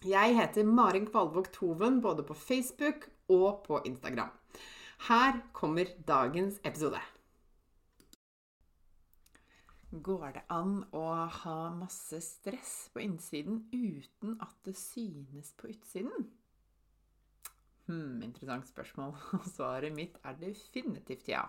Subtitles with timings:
[0.00, 4.30] Jeg heter Marin Kvalvåg Toven både på Facebook og på Instagram.
[5.08, 7.02] Her kommer dagens episode.
[9.92, 11.04] Går det an å
[11.42, 16.30] ha masse stress på innsiden uten at det synes på utsiden?
[17.84, 19.12] Hmm, interessant spørsmål.
[19.52, 21.44] Svaret mitt er definitivt ja.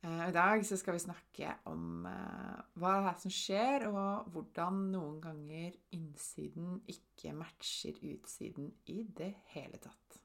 [0.00, 4.84] Eh, I dag skal vi snakke om eh, hva det er som skjer, og hvordan
[4.92, 10.20] noen ganger innsiden ikke matcher utsiden i det hele tatt.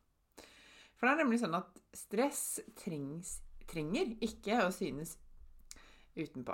[0.94, 5.16] For det er nemlig sånn at stress trengs, trenger ikke å synes
[6.14, 6.54] utenpå.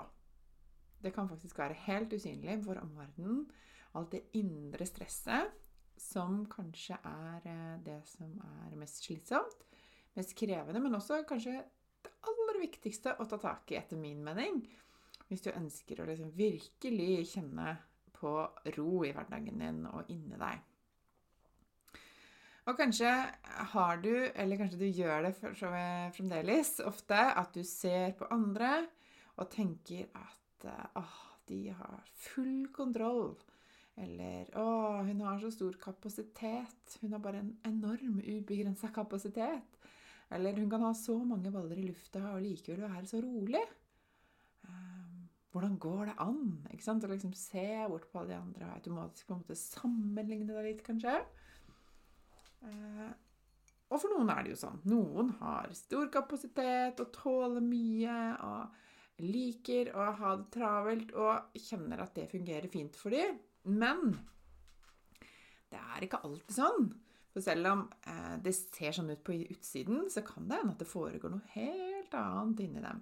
[1.04, 3.44] Det kan faktisk være helt usynlig for omverdenen.
[4.00, 5.52] Alt det indre stresset
[6.00, 8.32] som kanskje er eh, det som
[8.64, 9.68] er mest slitsomt,
[10.16, 11.58] mest krevende, men også kanskje
[12.06, 14.62] det aller viktigste å ta tak i, etter min mening.
[15.30, 17.76] Hvis du ønsker å liksom virkelig kjenne
[18.20, 18.34] på
[18.76, 20.66] ro i hverdagen din og inni deg.
[22.70, 23.10] Og kanskje
[23.74, 25.34] har du, eller kanskje du gjør det
[26.14, 28.84] fremdeles ofte, at du ser på andre
[29.40, 30.68] og tenker at
[31.00, 31.16] åh,
[31.50, 33.34] de har full kontroll.
[34.00, 34.68] Eller å,
[35.04, 37.00] hun har så stor kapasitet.
[37.02, 39.80] Hun har bare en enorm, ubegrensa kapasitet.
[40.36, 43.62] Eller hun kan ha så mange baller i lufta og likevel være så rolig.
[44.68, 46.44] Um, hvordan går det an?
[46.70, 47.06] Ikke sant?
[47.06, 50.68] Å liksom se bort på alle de andre og automatisk på en måte sammenligne det
[50.68, 51.16] litt, kanskje.
[52.62, 53.10] Uh,
[53.90, 54.82] og for noen er det jo sånn.
[54.92, 62.04] Noen har stor kapasitet og tåler mye og liker å ha det travelt og kjenner
[62.06, 63.40] at det fungerer fint for dem.
[63.66, 64.14] Men
[65.74, 66.92] det er ikke alltid sånn.
[67.40, 70.82] For selv om eh, det ser sånn ut på utsiden, så kan det hende at
[70.84, 73.00] det foregår noe helt annet inni dem.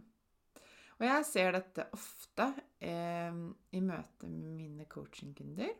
[1.00, 2.46] Og jeg ser dette ofte
[2.86, 3.34] eh,
[3.74, 5.72] i møte med mine coachingkunder.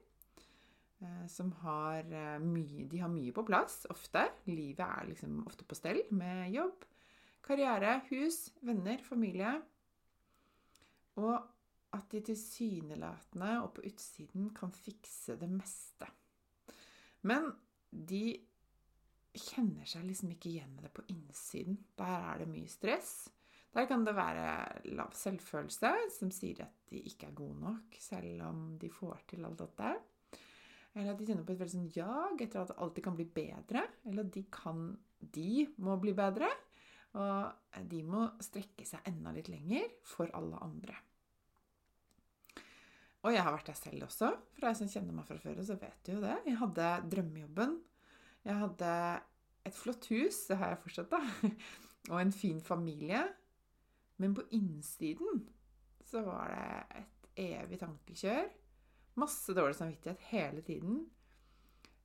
[0.98, 4.26] Eh, som har eh, mye De har mye på plass, ofte.
[4.50, 6.88] Livet er liksom ofte på stell med jobb,
[7.46, 9.54] karriere, hus, venner, familie.
[11.22, 11.38] Og
[11.94, 16.10] at de tilsynelatende og på utsiden kan fikse det meste.
[17.22, 17.52] Men
[17.92, 18.24] de
[19.38, 21.78] kjenner seg liksom ikke igjen i det på innsiden.
[21.98, 23.30] Der er det mye stress.
[23.76, 28.42] Der kan det være lav selvfølelse, som sier at de ikke er gode nok, selv
[28.48, 29.92] om de får til alt dette.
[30.98, 33.84] Eller at de kjenner på et veldig sånn jag etter at alltid kan bli bedre.
[34.08, 34.88] Eller at de kan
[35.18, 36.50] De må bli bedre.
[37.18, 40.94] Og de må strekke seg enda litt lenger for alle andre.
[43.26, 44.30] Og jeg har vært der selv også.
[44.54, 46.38] For deg som kjenner meg fra før, så vet du jo det.
[46.48, 47.76] Jeg hadde drømmejobben.
[48.48, 48.94] Jeg hadde
[49.68, 51.52] et flott hus, det har jeg fortsatt, da.
[52.14, 53.26] Og en fin familie.
[54.22, 55.44] Men på innsiden
[56.08, 58.48] så var det et evig tankekjør.
[59.20, 61.02] Masse dårlig samvittighet hele tiden.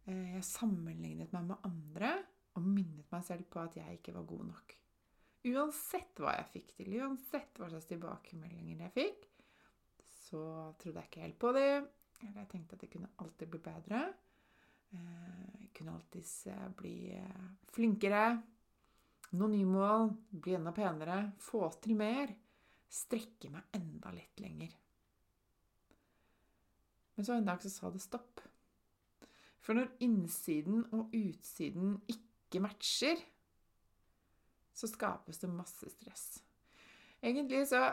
[0.08, 2.16] Eh, jeg sammenlignet meg med andre
[2.58, 4.74] og minnet meg selv på at jeg ikke var god nok.
[5.52, 9.24] Uansett hva jeg fikk til, uansett hva slags tilbakemeldinger jeg fikk,
[10.32, 11.70] så trodde jeg ikke helt på det.
[12.22, 14.02] Jeg tenkte at det kunne alltid bli bedre.
[14.94, 18.22] Eh, jeg kunne alltids eh, bli eh, flinkere.
[19.36, 20.12] Nå nye mål.
[20.32, 21.18] Bli enda penere.
[21.42, 22.32] Få til mer.
[22.92, 24.72] Strekke meg enda litt lenger.
[27.16, 28.40] Men så en dag så sa det stopp.
[29.62, 33.20] For når innsiden og utsiden ikke matcher,
[34.72, 36.40] så skapes det masse stress.
[37.22, 37.84] Egentlig så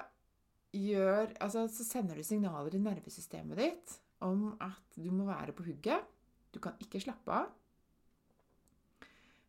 [0.75, 3.95] gjør Altså, så sender du signaler i nervesystemet ditt
[4.25, 6.05] om at du må være på hugget.
[6.53, 7.49] Du kan ikke slappe av.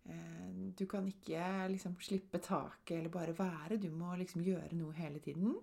[0.07, 3.81] Eh, du kan ikke liksom slippe taket eller bare være.
[3.83, 5.57] Du må liksom gjøre noe hele tiden.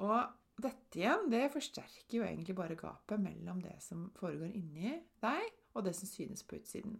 [0.00, 4.92] Og dette igjen, det forsterker jo egentlig bare gapet mellom det som foregår inni
[5.22, 6.98] deg, og det som synes på utsiden.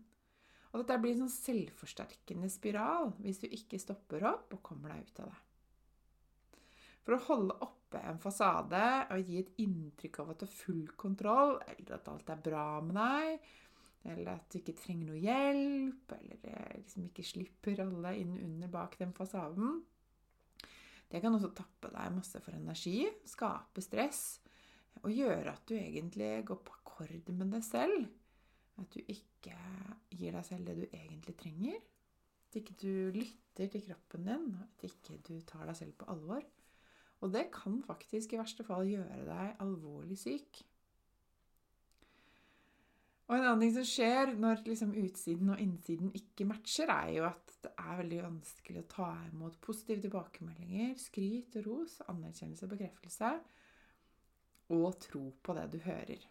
[0.71, 5.09] Og dette blir en sånn selvforsterkende spiral hvis du ikke stopper opp og kommer deg
[5.09, 5.41] ut av det.
[7.05, 10.85] For å holde oppe en fasade og gi et inntrykk av at du har full
[11.01, 13.49] kontroll, eller at alt er bra med deg,
[14.11, 18.97] eller at du ikke trenger noe hjelp, eller liksom ikke slipper alle inn under bak
[19.01, 19.81] den fasaden.
[21.11, 24.39] Det kan også tappe deg masse for energi, skape stress
[25.01, 28.07] og gjøre at du egentlig går på akkord med deg selv.
[28.81, 29.57] At du ikke
[30.15, 31.81] gir deg selv det du egentlig trenger.
[32.47, 36.47] At ikke du lytter til kroppen din, at ikke du tar deg selv på alvor.
[37.21, 40.63] Og det kan faktisk i verste fall gjøre deg alvorlig syk.
[43.31, 47.29] Og en annen ting som skjer når liksom utsiden og innsiden ikke matcher, er jo
[47.29, 52.73] at det er veldig vanskelig å ta imot positive tilbakemeldinger, skryt og ros, anerkjennelse og
[52.73, 53.31] bekreftelse,
[54.75, 56.27] og tro på det du hører.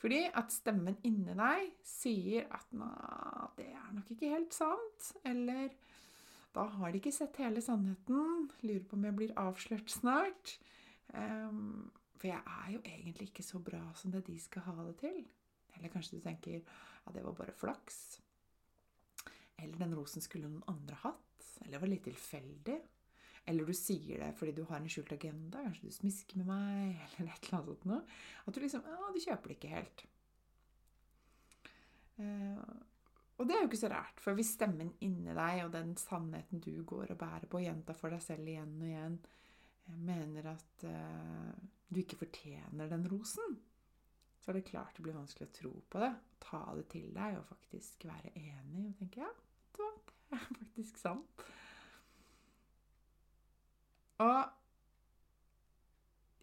[0.00, 2.72] Fordi at stemmen inni deg sier at
[3.56, 5.10] det er nok ikke helt sant.
[5.24, 5.72] Eller
[6.54, 8.48] da har de ikke sett hele sannheten.
[8.62, 10.56] Lurer på om jeg blir avslørt snart.
[11.10, 14.96] Um, for jeg er jo egentlig ikke så bra som det de skal ha det
[15.02, 15.18] til.
[15.74, 18.20] Eller kanskje du tenker ja, det var bare flaks.
[19.58, 21.50] Eller den rosen skulle noen andre hatt.
[21.66, 22.78] Eller var litt tilfeldig.
[23.50, 25.60] Eller du sier det fordi du har en skjult agenda.
[25.66, 28.02] Kanskje du smisker med meg, eller et eller annet sånt noe.
[28.46, 30.06] At du liksom Ja, du kjøper det ikke helt.
[32.14, 32.93] Uh,
[33.34, 36.62] og det er jo ikke så rart, for hvis stemmen inni deg og den sannheten
[36.62, 39.16] du går og bærer på, og gjentar for deg selv igjen og igjen,
[39.88, 41.50] eh, mener at uh,
[41.90, 43.58] du ikke fortjener den rosen,
[44.38, 46.12] så er det klart det blir vanskelig å tro på det.
[46.44, 49.30] Ta det til deg og faktisk være enig og tenke ja,
[49.74, 49.88] det
[50.36, 51.44] er faktisk sant.
[54.22, 54.38] Og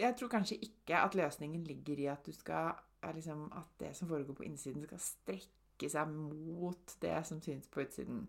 [0.01, 2.73] jeg tror kanskje ikke at løsningen ligger i at skal
[3.15, 7.81] liksom, At det som foregår på innsiden, skal strekke seg mot det som synes på
[7.81, 8.27] utsiden.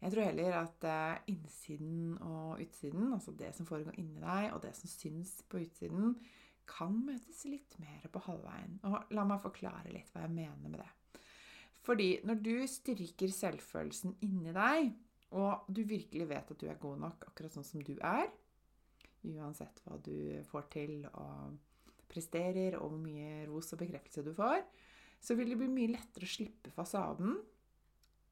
[0.00, 4.62] Jeg tror heller at eh, innsiden og utsiden, altså det som foregår inni deg, og
[4.62, 6.14] det som syns på utsiden,
[6.66, 8.78] kan møtes litt mer på halvveien.
[8.88, 11.20] Og la meg forklare litt hva jeg mener med det.
[11.86, 14.90] Fordi når du styrker selvfølelsen inni deg,
[15.36, 18.28] og du virkelig vet at du er god nok akkurat sånn som du er,
[19.26, 21.56] uansett hva du får til og
[22.10, 24.62] presterer, og hvor mye ros og bekreftelse du får,
[25.20, 27.36] så vil det bli mye lettere å slippe fasaden.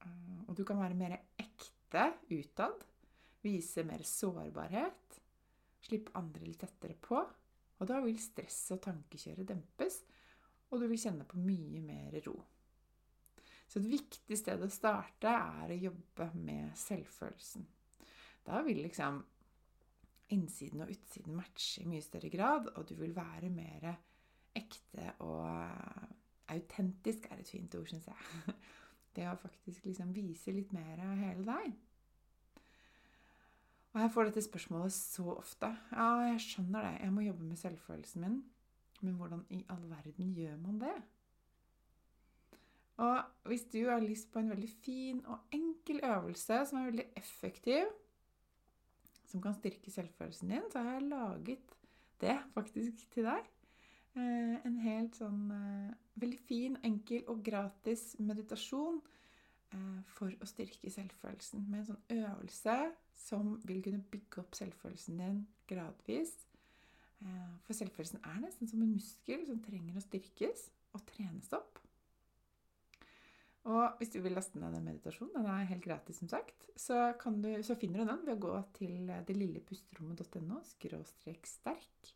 [0.05, 2.85] Eh, og du kan være mer ekte utad.
[3.45, 5.21] Vise mer sårbarhet.
[5.85, 7.21] Slippe andre litt tettere på.
[7.81, 9.99] Og da vil stresset og tankekjøret dempes,
[10.71, 12.37] og du vil kjenne på mye mer ro.
[13.67, 17.65] Så et viktig sted å starte er å jobbe med selvfølelsen.
[18.47, 19.19] Da vil liksom
[20.35, 23.89] innsiden og utsiden matche i mye større grad, og du vil være mer
[24.55, 26.14] ekte og
[26.53, 28.55] autentisk er et fint ord, syns jeg.
[29.15, 31.75] Det å faktisk liksom vise litt mer av hele deg.
[33.95, 35.71] Og jeg får dette spørsmålet så ofte.
[35.95, 38.41] Ja, jeg skjønner det, jeg må jobbe med selvfølelsen min.
[39.05, 40.97] Men hvordan i all verden gjør man det?
[43.05, 47.07] Og hvis du har lyst på en veldig fin og enkel øvelse som er veldig
[47.19, 47.87] effektiv,
[49.31, 51.75] som kan styrke selvfølelsen din, så har jeg laget
[52.21, 53.47] det faktisk til deg.
[54.15, 59.03] Eh, en helt sånn eh, veldig fin, enkel og gratis meditasjon
[59.75, 61.65] Eh, for å styrke selvfølelsen.
[61.69, 62.77] Med en sånn øvelse
[63.19, 66.35] som vil kunne bygge opp selvfølelsen din gradvis.
[67.65, 71.79] For selvfølelsen er nesten som en muskel som trenger å styrkes og trenes opp.
[73.65, 77.15] Og hvis du vil laste ned den meditasjonen, den er helt gratis, som sagt, så,
[77.41, 82.13] du, så finner du den ved å gå til delillepusterommet.no skråstrek sterk,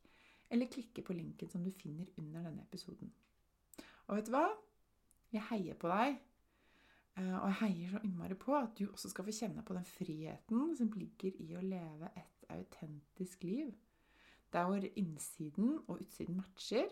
[0.50, 3.12] eller klikke på linken som du finner under denne episoden.
[4.08, 4.46] Og vet du hva?
[5.32, 6.16] Jeg heier på deg
[7.18, 9.86] Eh, og jeg heier så innmari på at du også skal få kjenne på den
[9.88, 13.72] friheten som ligger i å leve et autentisk liv.
[14.52, 16.88] Der hvor innsiden og utsiden matcher.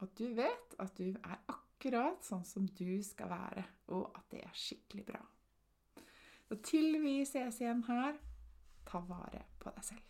[0.00, 4.42] At du vet at du er akkurat sånn som du skal være, og at det
[4.46, 5.20] er skikkelig bra.
[6.48, 8.16] Så til vi ses igjen her,
[8.88, 10.09] ta vare på deg selv.